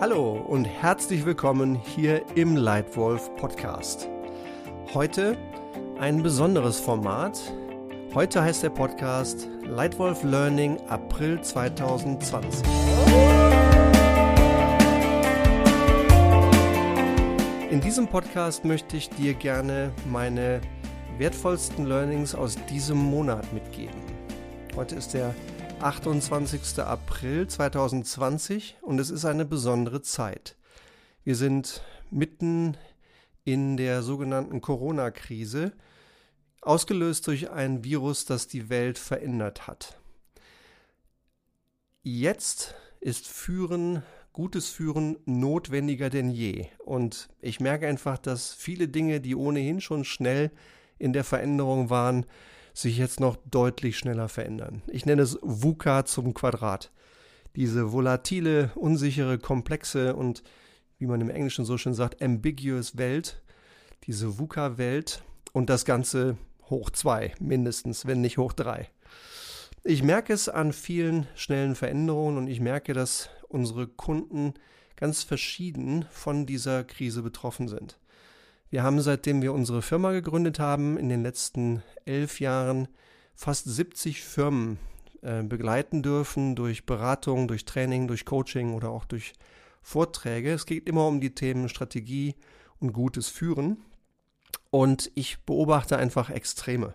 [0.00, 4.08] Hallo und herzlich willkommen hier im Lightwolf Podcast.
[4.94, 5.36] Heute
[5.98, 7.38] ein besonderes Format.
[8.14, 12.66] Heute heißt der Podcast Lightwolf Learning April 2020.
[17.70, 20.62] In diesem Podcast möchte ich dir gerne meine
[21.18, 24.00] wertvollsten Learnings aus diesem Monat mitgeben.
[24.74, 25.34] Heute ist der
[25.82, 26.78] 28.
[26.80, 30.56] April 2020 und es ist eine besondere Zeit.
[31.24, 32.76] Wir sind mitten
[33.44, 35.72] in der sogenannten Corona-Krise,
[36.60, 39.98] ausgelöst durch ein Virus, das die Welt verändert hat.
[42.02, 44.02] Jetzt ist Führen,
[44.34, 46.66] gutes Führen notwendiger denn je.
[46.84, 50.50] Und ich merke einfach, dass viele Dinge, die ohnehin schon schnell
[50.98, 52.26] in der Veränderung waren,
[52.80, 54.82] sich jetzt noch deutlich schneller verändern.
[54.88, 56.90] Ich nenne es VUCA zum Quadrat.
[57.56, 60.42] Diese volatile, unsichere, komplexe und,
[60.98, 63.42] wie man im Englischen so schön sagt, ambiguous Welt,
[64.04, 66.36] diese VUCA-Welt und das Ganze
[66.70, 68.88] hoch zwei, mindestens, wenn nicht hoch drei.
[69.82, 74.54] Ich merke es an vielen schnellen Veränderungen und ich merke, dass unsere Kunden
[74.96, 77.98] ganz verschieden von dieser Krise betroffen sind.
[78.70, 82.86] Wir haben, seitdem wir unsere Firma gegründet haben, in den letzten elf Jahren
[83.34, 84.78] fast 70 Firmen
[85.22, 89.32] äh, begleiten dürfen durch Beratung, durch Training, durch Coaching oder auch durch
[89.82, 90.52] Vorträge.
[90.52, 92.36] Es geht immer um die Themen Strategie
[92.78, 93.78] und gutes Führen.
[94.70, 96.94] Und ich beobachte einfach Extreme.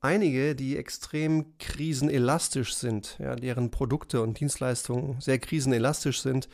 [0.00, 6.48] Einige, die extrem krisenelastisch sind, ja, deren Produkte und Dienstleistungen sehr krisenelastisch sind,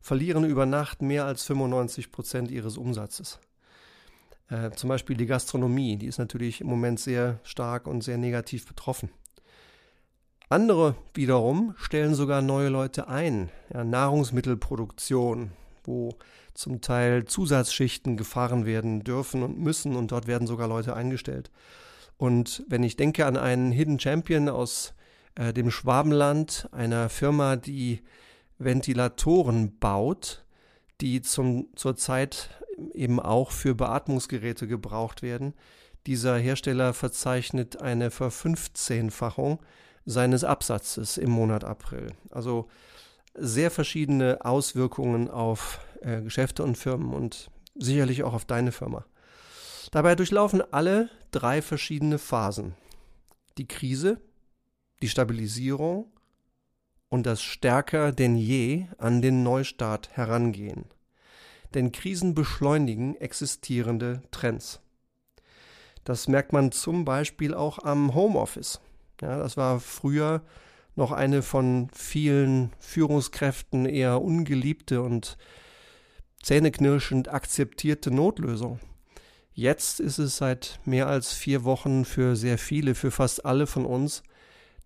[0.00, 3.40] verlieren über Nacht mehr als 95 Prozent ihres Umsatzes.
[4.48, 8.66] Äh, zum Beispiel die Gastronomie, die ist natürlich im Moment sehr stark und sehr negativ
[8.66, 9.10] betroffen.
[10.48, 13.50] Andere wiederum stellen sogar neue Leute ein.
[13.72, 15.52] Ja, Nahrungsmittelproduktion,
[15.84, 16.16] wo
[16.52, 21.50] zum Teil Zusatzschichten gefahren werden dürfen und müssen und dort werden sogar Leute eingestellt.
[22.16, 24.94] Und wenn ich denke an einen Hidden Champion aus
[25.34, 28.02] äh, dem Schwabenland, einer Firma, die
[28.58, 30.44] Ventilatoren baut,
[31.00, 32.50] die zum, zurzeit
[32.92, 35.54] eben auch für Beatmungsgeräte gebraucht werden.
[36.06, 39.60] Dieser Hersteller verzeichnet eine Verfünfzehnfachung
[40.04, 42.12] seines Absatzes im Monat April.
[42.30, 42.68] Also
[43.34, 49.06] sehr verschiedene Auswirkungen auf äh, Geschäfte und Firmen und sicherlich auch auf deine Firma.
[49.90, 52.74] Dabei durchlaufen alle drei verschiedene Phasen.
[53.58, 54.20] Die Krise,
[55.02, 56.12] die Stabilisierung
[57.08, 60.86] und das stärker denn je an den Neustart herangehen
[61.74, 64.80] denn Krisen beschleunigen existierende Trends.
[66.04, 68.80] Das merkt man zum Beispiel auch am Homeoffice.
[69.20, 70.42] Ja, das war früher
[70.96, 75.36] noch eine von vielen Führungskräften eher ungeliebte und
[76.42, 78.78] zähneknirschend akzeptierte Notlösung.
[79.54, 83.86] Jetzt ist es seit mehr als vier Wochen für sehr viele, für fast alle von
[83.86, 84.22] uns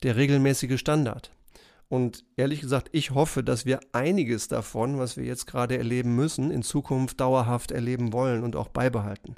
[0.03, 1.33] der regelmäßige Standard.
[1.89, 6.51] Und ehrlich gesagt, ich hoffe, dass wir einiges davon, was wir jetzt gerade erleben müssen,
[6.51, 9.37] in Zukunft dauerhaft erleben wollen und auch beibehalten.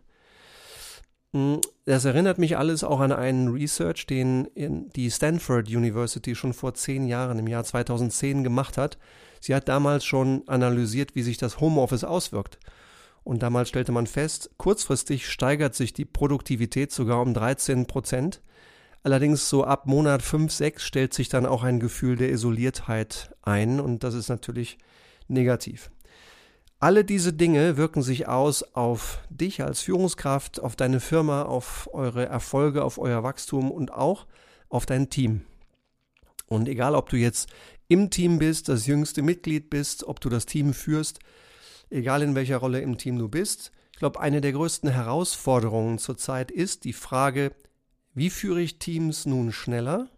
[1.33, 6.75] Hm, das erinnert mich alles auch an einen Research, den die Stanford University schon vor
[6.75, 8.99] zehn Jahren, im Jahr 2010, gemacht hat.
[9.41, 12.59] Sie hat damals schon analysiert, wie sich das Homeoffice auswirkt.
[13.23, 18.43] Und damals stellte man fest, kurzfristig steigert sich die Produktivität sogar um 13 Prozent.
[19.03, 23.81] Allerdings so ab Monat 5, 6 stellt sich dann auch ein Gefühl der Isoliertheit ein
[23.81, 24.79] und das ist natürlich
[25.27, 25.91] negativ.
[26.81, 32.27] Alle diese Dinge wirken sich aus auf dich als Führungskraft, auf deine Firma, auf eure
[32.27, 34.27] Erfolge, auf euer Wachstum und auch
[34.69, 35.43] auf dein Team.
[36.47, 37.51] Und egal, ob du jetzt
[37.89, 41.21] im Team bist, das jüngste Mitglied bist, ob du das Team führst,
[41.91, 46.51] egal in welcher Rolle im Team du bist, ich glaube, eine der größten Herausforderungen zurzeit
[46.51, 47.53] ist die Frage,
[48.15, 50.09] wie führe ich Teams nun schneller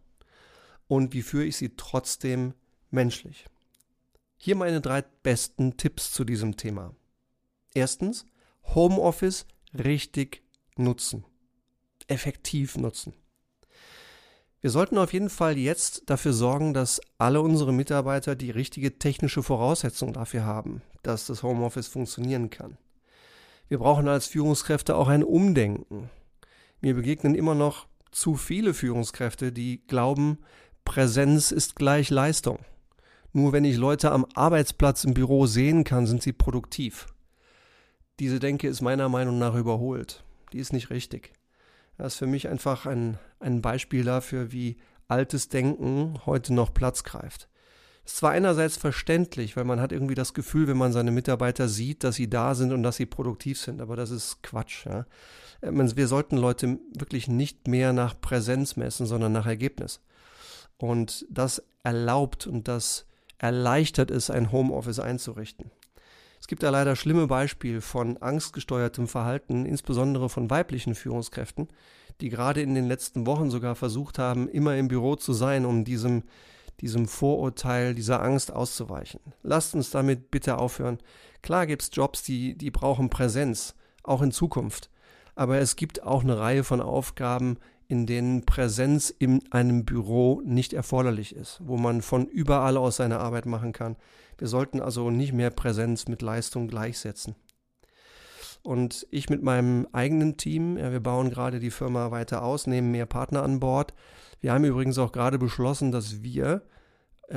[0.88, 2.54] und wie führe ich sie trotzdem
[2.90, 3.46] menschlich?
[4.36, 6.94] Hier meine drei besten Tipps zu diesem Thema.
[7.74, 8.26] Erstens,
[8.74, 10.42] Homeoffice richtig
[10.76, 11.24] nutzen.
[12.08, 13.14] Effektiv nutzen.
[14.60, 19.42] Wir sollten auf jeden Fall jetzt dafür sorgen, dass alle unsere Mitarbeiter die richtige technische
[19.42, 22.78] Voraussetzung dafür haben, dass das Homeoffice funktionieren kann.
[23.68, 26.10] Wir brauchen als Führungskräfte auch ein Umdenken.
[26.82, 30.38] Mir begegnen immer noch zu viele Führungskräfte, die glauben,
[30.84, 32.58] Präsenz ist gleich Leistung.
[33.32, 37.06] Nur wenn ich Leute am Arbeitsplatz im Büro sehen kann, sind sie produktiv.
[38.18, 40.24] Diese Denke ist meiner Meinung nach überholt.
[40.52, 41.32] Die ist nicht richtig.
[41.96, 44.76] Das ist für mich einfach ein, ein Beispiel dafür, wie
[45.06, 47.48] altes Denken heute noch Platz greift.
[48.04, 52.04] Ist zwar einerseits verständlich, weil man hat irgendwie das Gefühl, wenn man seine Mitarbeiter sieht,
[52.04, 54.86] dass sie da sind und dass sie produktiv sind, aber das ist Quatsch.
[54.86, 55.06] Ja?
[55.60, 60.00] Äh, wir sollten Leute wirklich nicht mehr nach Präsenz messen, sondern nach Ergebnis.
[60.78, 63.06] Und das erlaubt und das
[63.38, 65.70] erleichtert es, ein Homeoffice einzurichten.
[66.40, 71.68] Es gibt da leider schlimme Beispiele von angstgesteuertem Verhalten, insbesondere von weiblichen Führungskräften,
[72.20, 75.84] die gerade in den letzten Wochen sogar versucht haben, immer im Büro zu sein, um
[75.84, 76.24] diesem,
[76.82, 79.20] diesem Vorurteil, dieser Angst auszuweichen.
[79.42, 80.98] Lasst uns damit bitte aufhören.
[81.40, 84.90] Klar gibt es Jobs, die, die brauchen Präsenz, auch in Zukunft.
[85.34, 87.56] Aber es gibt auch eine Reihe von Aufgaben,
[87.88, 93.20] in denen Präsenz in einem Büro nicht erforderlich ist, wo man von überall aus seine
[93.20, 93.96] Arbeit machen kann.
[94.38, 97.36] Wir sollten also nicht mehr Präsenz mit Leistung gleichsetzen.
[98.62, 102.90] Und ich mit meinem eigenen Team, ja, wir bauen gerade die Firma weiter aus, nehmen
[102.90, 103.94] mehr Partner an Bord.
[104.40, 106.62] Wir haben übrigens auch gerade beschlossen, dass wir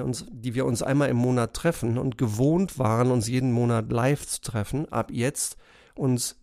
[0.04, 4.26] uns, die wir uns einmal im Monat treffen und gewohnt waren, uns jeden Monat live
[4.26, 5.58] zu treffen, ab jetzt
[5.96, 6.38] uns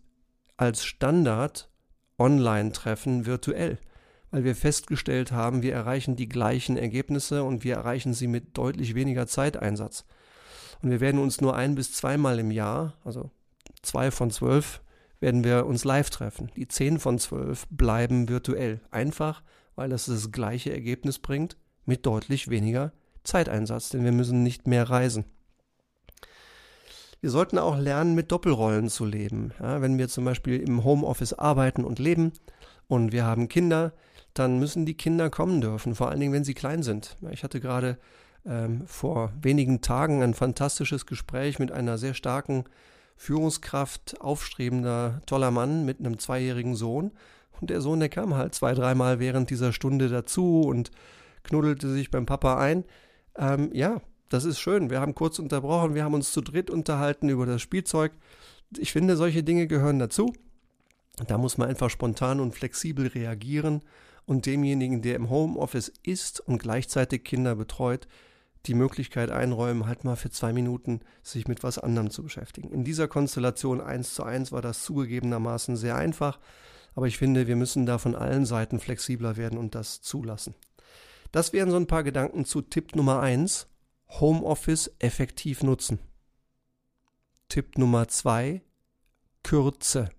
[0.57, 1.69] als Standard
[2.17, 3.77] online treffen virtuell
[4.33, 8.95] weil wir festgestellt haben, wir erreichen die gleichen Ergebnisse und wir erreichen sie mit deutlich
[8.95, 10.05] weniger Zeiteinsatz.
[10.81, 13.29] Und wir werden uns nur ein bis zweimal im Jahr, also
[13.83, 14.81] zwei von zwölf,
[15.19, 16.51] werden wir uns live treffen.
[16.55, 18.81] Die zehn von zwölf bleiben virtuell.
[18.89, 19.43] Einfach,
[19.75, 21.55] weil das das gleiche Ergebnis bringt
[21.85, 22.91] mit deutlich weniger
[23.23, 25.25] Zeiteinsatz, denn wir müssen nicht mehr reisen.
[27.21, 29.53] Wir sollten auch lernen, mit Doppelrollen zu leben.
[29.61, 32.33] Ja, wenn wir zum Beispiel im Homeoffice arbeiten und leben
[32.87, 33.93] und wir haben Kinder,
[34.33, 37.15] dann müssen die Kinder kommen dürfen, vor allen Dingen, wenn sie klein sind.
[37.31, 37.97] Ich hatte gerade
[38.45, 42.65] ähm, vor wenigen Tagen ein fantastisches Gespräch mit einer sehr starken
[43.15, 47.11] Führungskraft, aufstrebender, toller Mann mit einem zweijährigen Sohn.
[47.61, 50.91] Und der Sohn, der kam halt zwei, dreimal während dieser Stunde dazu und
[51.43, 52.83] knuddelte sich beim Papa ein.
[53.37, 54.89] Ähm, ja, das ist schön.
[54.89, 58.11] Wir haben kurz unterbrochen, wir haben uns zu dritt unterhalten über das Spielzeug.
[58.77, 60.33] Ich finde, solche Dinge gehören dazu.
[61.27, 63.81] Da muss man einfach spontan und flexibel reagieren
[64.25, 68.07] und demjenigen, der im Homeoffice ist und gleichzeitig Kinder betreut,
[68.65, 72.71] die Möglichkeit einräumen, halt mal für zwei Minuten sich mit was anderem zu beschäftigen.
[72.71, 76.39] In dieser Konstellation eins zu eins war das zugegebenermaßen sehr einfach,
[76.95, 80.55] aber ich finde, wir müssen da von allen Seiten flexibler werden und das zulassen.
[81.33, 83.67] Das wären so ein paar Gedanken zu Tipp Nummer eins:
[84.07, 85.97] Homeoffice effektiv nutzen.
[87.49, 88.61] Tipp Nummer zwei:
[89.41, 90.09] Kürze.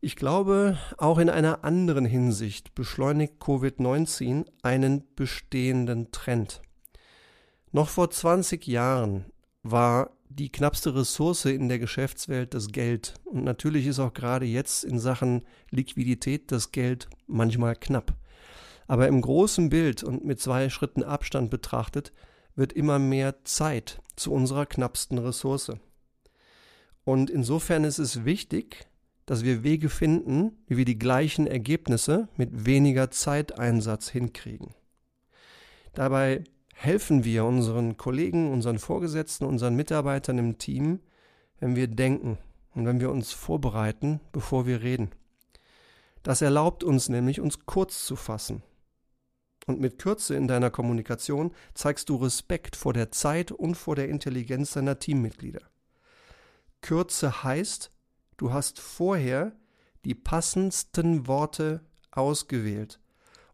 [0.00, 6.62] Ich glaube, auch in einer anderen Hinsicht beschleunigt Covid-19 einen bestehenden Trend.
[7.70, 9.26] Noch vor 20 Jahren
[9.62, 13.12] war die knappste Ressource in der Geschäftswelt das Geld.
[13.26, 18.16] Und natürlich ist auch gerade jetzt in Sachen Liquidität das Geld manchmal knapp.
[18.88, 22.12] Aber im großen Bild und mit zwei Schritten Abstand betrachtet,
[22.56, 25.72] wird immer mehr Zeit zu unserer knappsten Ressource.
[27.04, 28.88] Und insofern ist es wichtig,
[29.26, 34.74] dass wir Wege finden, wie wir die gleichen Ergebnisse mit weniger Zeiteinsatz hinkriegen.
[35.92, 36.44] Dabei
[36.74, 41.00] helfen wir unseren Kollegen, unseren Vorgesetzten, unseren Mitarbeitern im Team,
[41.60, 42.38] wenn wir denken
[42.74, 45.10] und wenn wir uns vorbereiten, bevor wir reden.
[46.22, 48.62] Das erlaubt uns nämlich, uns kurz zu fassen.
[49.68, 54.08] Und mit Kürze in deiner Kommunikation zeigst du Respekt vor der Zeit und vor der
[54.08, 55.62] Intelligenz deiner Teammitglieder.
[56.80, 57.92] Kürze heißt,
[58.38, 59.52] Du hast vorher
[60.04, 63.00] die passendsten Worte ausgewählt,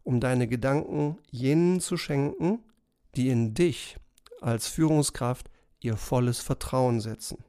[0.03, 2.63] um deine Gedanken jenen zu schenken,
[3.15, 3.97] die in dich
[4.41, 7.43] als Führungskraft ihr volles Vertrauen setzen.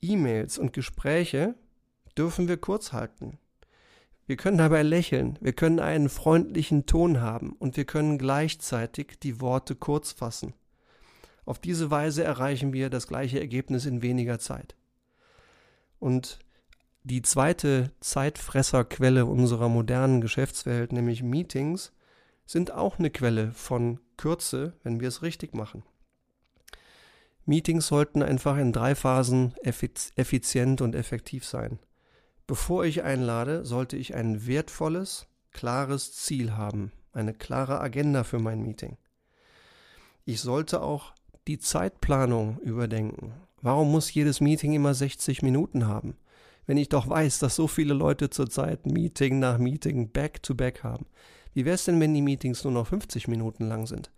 [0.00, 1.54] E-Mails und Gespräche
[2.18, 3.38] dürfen wir kurz halten.
[4.32, 9.42] Wir können dabei lächeln, wir können einen freundlichen Ton haben und wir können gleichzeitig die
[9.42, 10.54] Worte kurz fassen.
[11.44, 14.74] Auf diese Weise erreichen wir das gleiche Ergebnis in weniger Zeit.
[15.98, 16.38] Und
[17.02, 21.92] die zweite Zeitfresserquelle unserer modernen Geschäftswelt, nämlich Meetings,
[22.46, 25.82] sind auch eine Quelle von Kürze, wenn wir es richtig machen.
[27.44, 31.78] Meetings sollten einfach in drei Phasen effizient und effektiv sein.
[32.46, 38.62] Bevor ich einlade, sollte ich ein wertvolles, klares Ziel haben, eine klare Agenda für mein
[38.62, 38.96] Meeting.
[40.24, 41.12] Ich sollte auch
[41.46, 43.34] die Zeitplanung überdenken.
[43.60, 46.16] Warum muss jedes Meeting immer 60 Minuten haben?
[46.66, 51.06] Wenn ich doch weiß, dass so viele Leute zurzeit Meeting nach Meeting back-to-back -back haben.
[51.54, 54.10] Wie wäre es denn, wenn die Meetings nur noch 50 Minuten lang sind?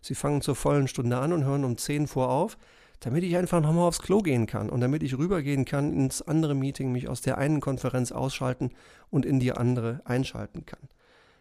[0.00, 2.58] Sie fangen zur vollen Stunde an und hören um 10 vor auf,
[3.02, 6.54] damit ich einfach nochmal aufs Klo gehen kann und damit ich rübergehen kann ins andere
[6.54, 8.70] Meeting, mich aus der einen Konferenz ausschalten
[9.10, 10.88] und in die andere einschalten kann.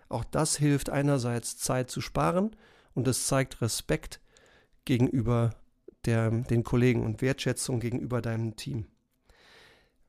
[0.10, 2.56] Auch das hilft einerseits Zeit zu sparen
[2.96, 4.20] und es zeigt Respekt
[4.86, 5.52] gegenüber
[6.06, 8.88] der, den Kollegen und Wertschätzung gegenüber deinem Team.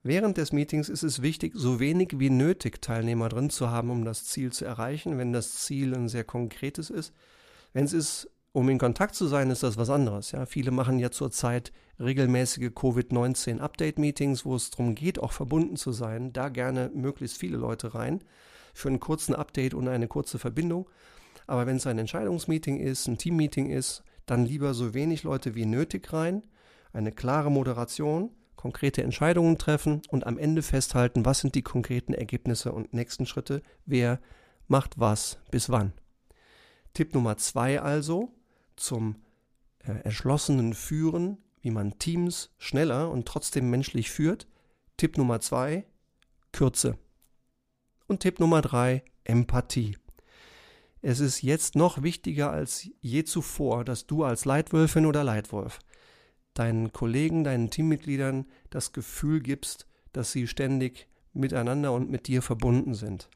[0.02, 4.06] Während des Meetings ist es wichtig, so wenig wie nötig Teilnehmer drin zu haben, um
[4.06, 7.12] das Ziel zu erreichen, wenn das Ziel ein sehr konkretes ist.
[7.74, 10.32] Wenn es ist, um in Kontakt zu sein, ist das was anderes.
[10.32, 16.32] Ja, viele machen ja zurzeit regelmäßige Covid-19-Update-Meetings, wo es darum geht, auch verbunden zu sein.
[16.32, 18.22] Da gerne möglichst viele Leute rein
[18.74, 20.88] für einen kurzen Update und eine kurze Verbindung.
[21.46, 25.66] Aber wenn es ein Entscheidungsmeeting ist, ein Teammeeting ist, dann lieber so wenig Leute wie
[25.66, 26.42] nötig rein,
[26.92, 32.72] eine klare Moderation, konkrete Entscheidungen treffen und am Ende festhalten, was sind die konkreten Ergebnisse
[32.72, 34.20] und nächsten Schritte, wer
[34.68, 35.92] macht was bis wann.
[36.94, 38.30] Tipp Nummer zwei also
[38.76, 39.16] zum
[39.80, 44.48] äh, erschlossenen Führen, wie man Teams schneller und trotzdem menschlich führt.
[44.96, 45.86] Tipp Nummer zwei,
[46.52, 46.98] Kürze.
[48.06, 49.96] Und Tipp Nummer drei, Empathie.
[51.00, 55.80] Es ist jetzt noch wichtiger als je zuvor, dass du als Leitwölfin oder Leitwolf
[56.54, 62.94] deinen Kollegen, deinen Teammitgliedern das Gefühl gibst, dass sie ständig miteinander und mit dir verbunden
[62.94, 63.30] sind.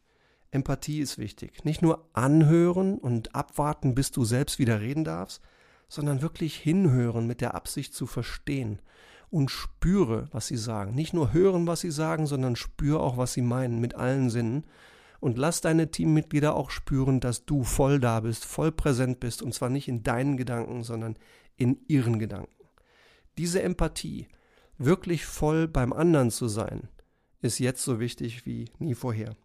[0.50, 1.64] Empathie ist wichtig.
[1.64, 5.40] Nicht nur anhören und abwarten, bis du selbst wieder reden darfst,
[5.88, 8.80] sondern wirklich hinhören mit der Absicht zu verstehen
[9.30, 10.94] und spüre, was sie sagen.
[10.94, 14.64] Nicht nur hören, was sie sagen, sondern spüre auch, was sie meinen mit allen Sinnen
[15.20, 19.54] und lass deine Teammitglieder auch spüren, dass du voll da bist, voll präsent bist und
[19.54, 21.16] zwar nicht in deinen Gedanken, sondern
[21.56, 22.52] in ihren Gedanken.
[23.38, 24.28] Diese Empathie,
[24.78, 26.88] wirklich voll beim anderen zu sein,
[27.40, 29.36] ist jetzt so wichtig wie nie vorher.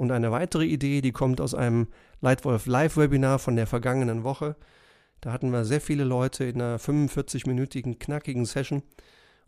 [0.00, 1.86] Und eine weitere Idee, die kommt aus einem
[2.22, 4.56] Leitwolf Live-Webinar von der vergangenen Woche.
[5.20, 8.82] Da hatten wir sehr viele Leute in einer 45-minütigen knackigen Session.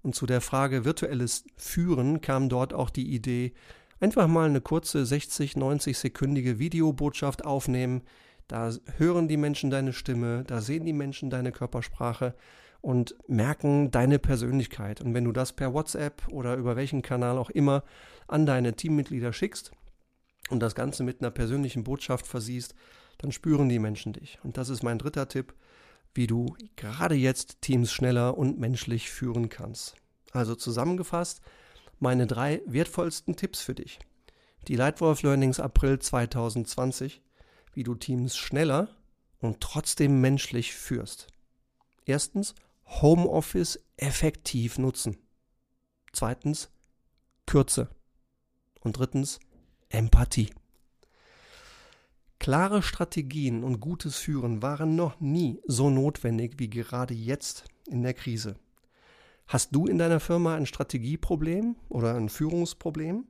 [0.03, 3.55] Und zu der Frage virtuelles Führen kam dort auch die Idee,
[3.99, 8.03] Einfach mal eine kurze 60, 90 sekündige Videobotschaft aufnehmen.
[8.47, 12.35] Da hören die Menschen deine Stimme, da sehen die Menschen deine Körpersprache
[12.83, 15.01] und merken deine Persönlichkeit.
[15.01, 17.85] Und wenn du das per WhatsApp oder über welchen Kanal auch immer
[18.27, 19.73] an deine Teammitglieder schickst
[20.51, 22.75] und das Ganze mit einer persönlichen Botschaft versiehst,
[23.19, 24.39] dann spüren die Menschen dich.
[24.43, 25.55] Und das ist mein dritter Tipp,
[26.15, 29.95] wie du gerade jetzt Teams schneller und menschlich führen kannst.
[30.33, 31.41] Also zusammengefasst,
[31.99, 33.99] meine drei wertvollsten Tipps für dich.
[34.69, 37.23] Die Lightwolf Learnings April 2020,
[37.75, 38.89] wie du Teams schneller
[39.41, 41.29] und trotzdem menschlich führst.
[42.05, 42.55] Erstens,
[42.87, 45.17] Homeoffice effektiv nutzen.
[46.13, 46.71] Zweitens,
[47.47, 47.89] Kürze.
[48.81, 49.41] Und drittens,
[49.93, 50.49] Empathie.
[52.39, 58.15] Klare Strategien und gutes Führen waren noch nie so notwendig wie gerade jetzt in der
[58.15, 58.57] Krise.
[59.47, 63.27] Hast du in deiner Firma ein Strategieproblem oder ein Führungsproblem?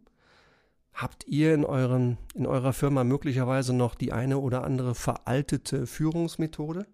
[0.95, 6.87] Habt ihr in, euren, in eurer Firma möglicherweise noch die eine oder andere veraltete Führungsmethode?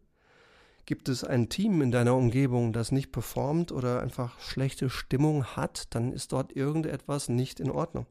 [0.86, 5.94] Gibt es ein Team in deiner Umgebung, das nicht performt oder einfach schlechte Stimmung hat,
[5.94, 8.06] dann ist dort irgendetwas nicht in Ordnung.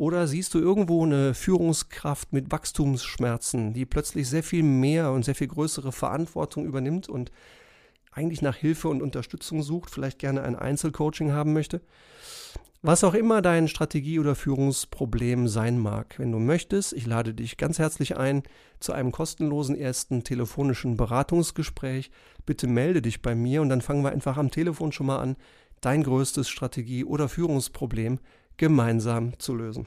[0.00, 5.34] Oder siehst du irgendwo eine Führungskraft mit Wachstumsschmerzen, die plötzlich sehr viel mehr und sehr
[5.34, 7.30] viel größere Verantwortung übernimmt und
[8.10, 11.82] eigentlich nach Hilfe und Unterstützung sucht, vielleicht gerne ein Einzelcoaching haben möchte.
[12.80, 17.58] Was auch immer dein Strategie- oder Führungsproblem sein mag, wenn du möchtest, ich lade dich
[17.58, 18.42] ganz herzlich ein
[18.78, 22.10] zu einem kostenlosen ersten telefonischen Beratungsgespräch.
[22.46, 25.36] Bitte melde dich bei mir und dann fangen wir einfach am Telefon schon mal an,
[25.82, 28.18] dein größtes Strategie- oder Führungsproblem
[28.56, 29.86] gemeinsam zu lösen.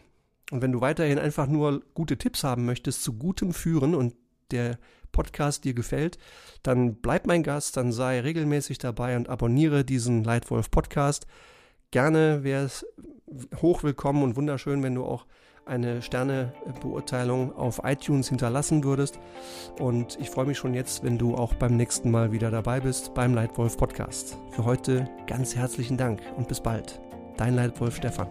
[0.51, 4.13] Und wenn du weiterhin einfach nur gute Tipps haben möchtest zu gutem Führen und
[4.51, 4.77] der
[5.11, 6.17] Podcast dir gefällt,
[6.63, 11.27] dann bleib mein Gast, dann sei regelmäßig dabei und abonniere diesen Leitwolf Podcast.
[11.91, 12.85] Gerne wäre es
[13.61, 15.25] hochwillkommen und wunderschön, wenn du auch
[15.65, 19.19] eine Sternebeurteilung auf iTunes hinterlassen würdest.
[19.79, 23.13] Und ich freue mich schon jetzt, wenn du auch beim nächsten Mal wieder dabei bist
[23.13, 24.37] beim Leitwolf Podcast.
[24.51, 26.99] Für heute ganz herzlichen Dank und bis bald.
[27.37, 28.27] Dein Leitwolf Stefan.